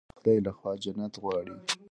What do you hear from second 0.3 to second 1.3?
له خوا جنت